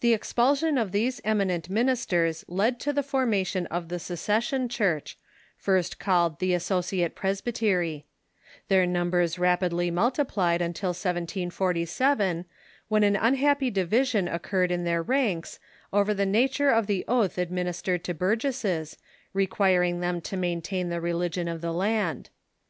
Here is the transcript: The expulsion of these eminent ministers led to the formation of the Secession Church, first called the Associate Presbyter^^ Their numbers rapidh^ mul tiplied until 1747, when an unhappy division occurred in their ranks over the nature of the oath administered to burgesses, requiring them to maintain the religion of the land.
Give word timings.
The 0.00 0.14
expulsion 0.14 0.78
of 0.78 0.90
these 0.90 1.20
eminent 1.22 1.68
ministers 1.68 2.46
led 2.48 2.80
to 2.80 2.94
the 2.94 3.02
formation 3.02 3.66
of 3.66 3.90
the 3.90 3.98
Secession 3.98 4.70
Church, 4.70 5.18
first 5.58 5.98
called 5.98 6.38
the 6.38 6.54
Associate 6.54 7.14
Presbyter^^ 7.14 8.04
Their 8.68 8.86
numbers 8.86 9.36
rapidh^ 9.36 9.92
mul 9.92 10.10
tiplied 10.12 10.62
until 10.62 10.94
1747, 10.96 12.46
when 12.88 13.02
an 13.02 13.16
unhappy 13.16 13.70
division 13.70 14.28
occurred 14.28 14.70
in 14.72 14.84
their 14.84 15.02
ranks 15.02 15.60
over 15.92 16.14
the 16.14 16.24
nature 16.24 16.70
of 16.70 16.86
the 16.86 17.04
oath 17.06 17.36
administered 17.36 18.02
to 18.04 18.14
burgesses, 18.14 18.96
requiring 19.34 20.00
them 20.00 20.22
to 20.22 20.38
maintain 20.38 20.88
the 20.88 21.02
religion 21.02 21.48
of 21.48 21.60
the 21.60 21.74
land. 21.74 22.30